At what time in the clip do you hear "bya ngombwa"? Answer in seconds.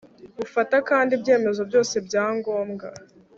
2.07-2.87